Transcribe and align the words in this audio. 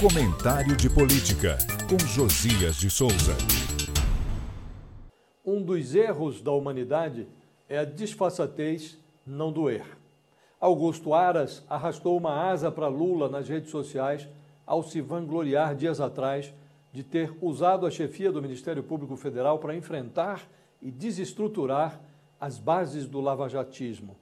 Comentário 0.00 0.74
de 0.78 0.88
Política, 0.88 1.58
com 1.86 1.98
Josias 2.06 2.76
de 2.76 2.88
Souza. 2.88 3.36
Um 5.44 5.60
dos 5.60 5.94
erros 5.94 6.40
da 6.40 6.52
humanidade 6.52 7.28
é 7.68 7.76
a 7.76 7.84
disfarçatez 7.84 8.96
não 9.26 9.52
doer. 9.52 9.84
Augusto 10.58 11.12
Aras 11.12 11.62
arrastou 11.68 12.16
uma 12.16 12.48
asa 12.48 12.72
para 12.72 12.88
Lula 12.88 13.28
nas 13.28 13.46
redes 13.46 13.70
sociais 13.70 14.26
ao 14.64 14.82
se 14.82 15.02
vangloriar 15.02 15.74
dias 15.74 16.00
atrás 16.00 16.50
de 16.90 17.04
ter 17.04 17.36
usado 17.38 17.84
a 17.84 17.90
chefia 17.90 18.32
do 18.32 18.40
Ministério 18.40 18.82
Público 18.82 19.16
Federal 19.16 19.58
para 19.58 19.76
enfrentar 19.76 20.48
e 20.80 20.90
desestruturar 20.90 22.00
as 22.40 22.58
bases 22.58 23.06
do 23.06 23.20
lavajatismo. 23.20 24.16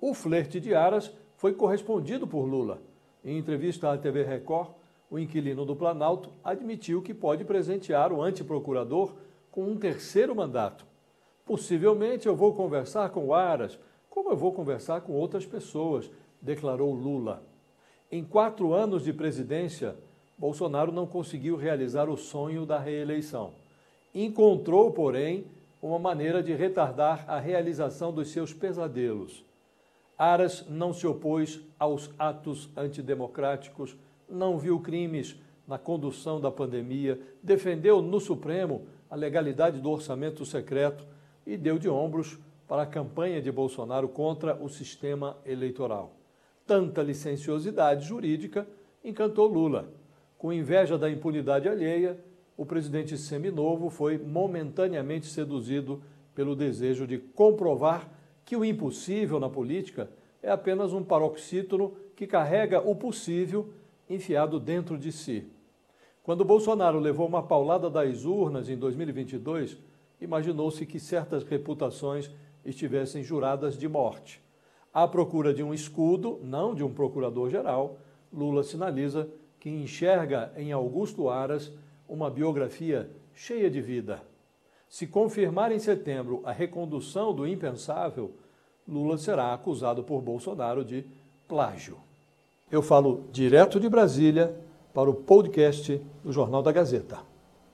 O 0.00 0.12
flerte 0.12 0.58
de 0.58 0.74
Aras 0.74 1.12
foi 1.36 1.52
correspondido 1.54 2.26
por 2.26 2.46
Lula. 2.46 2.82
Em 3.24 3.38
entrevista 3.38 3.92
à 3.92 3.96
TV 3.96 4.24
Record, 4.24 4.79
o 5.10 5.18
inquilino 5.18 5.64
do 5.64 5.74
Planalto 5.74 6.30
admitiu 6.44 7.02
que 7.02 7.12
pode 7.12 7.44
presentear 7.44 8.12
o 8.12 8.22
antiprocurador 8.22 9.12
com 9.50 9.64
um 9.64 9.76
terceiro 9.76 10.34
mandato. 10.34 10.86
Possivelmente 11.44 12.28
eu 12.28 12.36
vou 12.36 12.54
conversar 12.54 13.10
com 13.10 13.34
Aras, 13.34 13.78
como 14.08 14.30
eu 14.30 14.36
vou 14.36 14.52
conversar 14.52 15.00
com 15.00 15.12
outras 15.12 15.44
pessoas, 15.44 16.08
declarou 16.40 16.94
Lula. 16.94 17.42
Em 18.10 18.24
quatro 18.24 18.72
anos 18.72 19.02
de 19.02 19.12
presidência, 19.12 19.96
Bolsonaro 20.38 20.92
não 20.92 21.06
conseguiu 21.06 21.56
realizar 21.56 22.08
o 22.08 22.16
sonho 22.16 22.64
da 22.64 22.78
reeleição. 22.78 23.52
Encontrou, 24.14 24.92
porém, 24.92 25.44
uma 25.82 25.98
maneira 25.98 26.42
de 26.42 26.54
retardar 26.54 27.24
a 27.28 27.38
realização 27.38 28.12
dos 28.12 28.28
seus 28.28 28.52
pesadelos. 28.52 29.44
Aras 30.16 30.66
não 30.68 30.92
se 30.92 31.06
opôs 31.06 31.60
aos 31.78 32.10
atos 32.18 32.68
antidemocráticos 32.76 33.96
não 34.30 34.58
viu 34.58 34.80
crimes 34.80 35.36
na 35.66 35.78
condução 35.78 36.40
da 36.40 36.50
pandemia, 36.50 37.20
defendeu 37.42 38.02
no 38.02 38.20
Supremo 38.20 38.86
a 39.08 39.14
legalidade 39.14 39.80
do 39.80 39.90
orçamento 39.90 40.44
secreto 40.44 41.06
e 41.46 41.56
deu 41.56 41.78
de 41.78 41.88
ombros 41.88 42.38
para 42.66 42.82
a 42.82 42.86
campanha 42.86 43.42
de 43.42 43.50
Bolsonaro 43.50 44.08
contra 44.08 44.54
o 44.54 44.68
sistema 44.68 45.36
eleitoral. 45.44 46.16
Tanta 46.66 47.02
licenciosidade 47.02 48.06
jurídica 48.06 48.66
encantou 49.04 49.48
Lula. 49.48 49.92
Com 50.38 50.52
inveja 50.52 50.96
da 50.96 51.10
impunidade 51.10 51.68
alheia, 51.68 52.18
o 52.56 52.64
presidente 52.64 53.16
seminovo 53.18 53.90
foi 53.90 54.18
momentaneamente 54.18 55.26
seduzido 55.26 56.02
pelo 56.34 56.54
desejo 56.54 57.06
de 57.06 57.18
comprovar 57.18 58.08
que 58.44 58.56
o 58.56 58.64
impossível 58.64 59.40
na 59.40 59.48
política 59.48 60.10
é 60.42 60.50
apenas 60.50 60.92
um 60.92 61.02
paroxítono 61.02 61.94
que 62.14 62.26
carrega 62.26 62.80
o 62.80 62.94
possível 62.94 63.72
enfiado 64.10 64.58
dentro 64.58 64.98
de 64.98 65.12
si. 65.12 65.46
Quando 66.22 66.44
Bolsonaro 66.44 66.98
levou 66.98 67.26
uma 67.26 67.42
paulada 67.42 67.88
das 67.88 68.24
urnas 68.24 68.68
em 68.68 68.76
2022, 68.76 69.78
imaginou-se 70.20 70.84
que 70.84 71.00
certas 71.00 71.44
reputações 71.44 72.30
estivessem 72.64 73.22
juradas 73.22 73.78
de 73.78 73.88
morte. 73.88 74.42
À 74.92 75.06
procura 75.06 75.54
de 75.54 75.62
um 75.62 75.72
escudo, 75.72 76.40
não 76.42 76.74
de 76.74 76.82
um 76.82 76.92
procurador-geral, 76.92 77.98
Lula 78.32 78.62
sinaliza 78.62 79.30
que 79.58 79.70
enxerga 79.70 80.52
em 80.56 80.72
Augusto 80.72 81.28
Aras 81.28 81.72
uma 82.08 82.28
biografia 82.28 83.08
cheia 83.32 83.70
de 83.70 83.80
vida. 83.80 84.22
Se 84.88 85.06
confirmar 85.06 85.70
em 85.70 85.78
setembro 85.78 86.42
a 86.44 86.50
recondução 86.50 87.32
do 87.32 87.46
impensável, 87.46 88.34
Lula 88.86 89.16
será 89.16 89.54
acusado 89.54 90.02
por 90.02 90.20
Bolsonaro 90.20 90.84
de 90.84 91.06
plágio. 91.46 92.09
Eu 92.70 92.82
falo 92.82 93.24
direto 93.32 93.80
de 93.80 93.88
Brasília 93.88 94.54
para 94.94 95.10
o 95.10 95.14
podcast 95.14 96.00
do 96.22 96.32
Jornal 96.32 96.62
da 96.62 96.70
Gazeta. 96.70 97.29